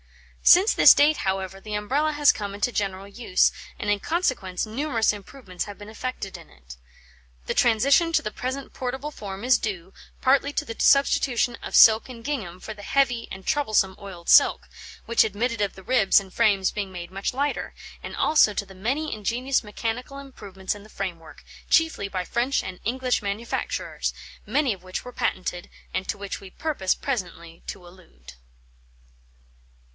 [0.41, 5.13] Since this date, however, the Umbrella has come into general use, and in consequence numerous
[5.13, 6.75] improvements have been effected in it.
[7.45, 12.09] The transition to the present portable form is due, partly to the substitution of silk
[12.09, 14.67] and gingham for the heavy and troublesome oiled silk,
[15.05, 18.73] which admitted of the ribs and frames being made much lighter, and also to the
[18.75, 24.15] many ingenious mechanical improvements in the framework, chiefly by French and English manufacturers,
[24.47, 28.33] many of which were patented, and to which we purpose presently to allude.